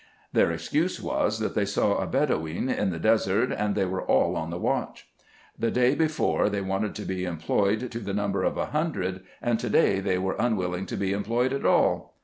[0.33, 4.35] Their excuse was, that they saw a Bedoween in the desert, and they were all
[4.35, 5.07] on the watch.
[5.59, 9.59] The day before they wanted to be employed to the number of a hundred, and
[9.59, 12.15] to day they were unwilling to be employed at all.